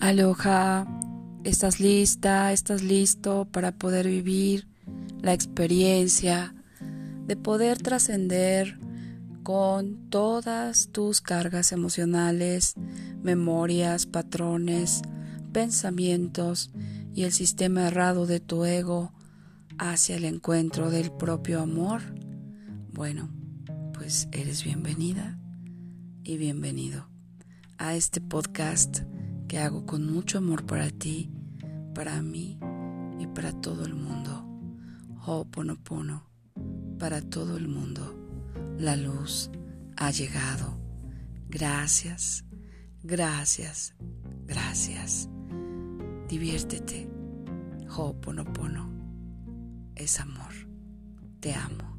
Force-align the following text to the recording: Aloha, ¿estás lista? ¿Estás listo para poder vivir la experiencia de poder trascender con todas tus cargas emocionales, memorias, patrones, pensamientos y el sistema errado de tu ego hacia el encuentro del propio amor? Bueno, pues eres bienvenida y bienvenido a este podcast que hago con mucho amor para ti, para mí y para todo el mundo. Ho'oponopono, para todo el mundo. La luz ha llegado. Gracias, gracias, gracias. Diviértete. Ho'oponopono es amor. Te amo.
Aloha, 0.00 0.86
¿estás 1.44 1.78
lista? 1.78 2.54
¿Estás 2.54 2.82
listo 2.82 3.46
para 3.52 3.70
poder 3.72 4.08
vivir 4.08 4.66
la 5.20 5.34
experiencia 5.34 6.54
de 7.26 7.36
poder 7.36 7.82
trascender 7.82 8.78
con 9.42 10.08
todas 10.08 10.88
tus 10.88 11.20
cargas 11.20 11.72
emocionales, 11.72 12.76
memorias, 13.22 14.06
patrones, 14.06 15.02
pensamientos 15.52 16.70
y 17.14 17.24
el 17.24 17.32
sistema 17.32 17.88
errado 17.88 18.24
de 18.24 18.40
tu 18.40 18.64
ego 18.64 19.12
hacia 19.76 20.16
el 20.16 20.24
encuentro 20.24 20.90
del 20.90 21.12
propio 21.12 21.60
amor? 21.60 22.00
Bueno, 22.90 23.28
pues 23.92 24.28
eres 24.32 24.64
bienvenida 24.64 25.38
y 26.24 26.38
bienvenido 26.38 27.06
a 27.76 27.94
este 27.94 28.22
podcast 28.22 29.00
que 29.50 29.58
hago 29.58 29.84
con 29.84 30.06
mucho 30.06 30.38
amor 30.38 30.64
para 30.64 30.90
ti, 30.90 31.28
para 31.92 32.22
mí 32.22 32.56
y 33.18 33.26
para 33.26 33.50
todo 33.50 33.84
el 33.84 33.96
mundo. 33.96 34.46
Ho'oponopono, 35.26 36.22
para 37.00 37.20
todo 37.20 37.56
el 37.56 37.66
mundo. 37.66 38.16
La 38.78 38.94
luz 38.94 39.50
ha 39.96 40.12
llegado. 40.12 40.78
Gracias, 41.48 42.44
gracias, 43.02 43.96
gracias. 44.46 45.28
Diviértete. 46.28 47.10
Ho'oponopono 47.88 48.88
es 49.96 50.20
amor. 50.20 50.52
Te 51.40 51.54
amo. 51.54 51.89